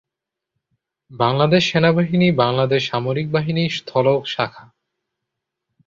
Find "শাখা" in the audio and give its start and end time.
4.25-4.65